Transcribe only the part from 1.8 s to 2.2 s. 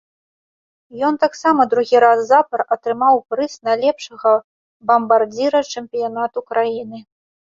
раз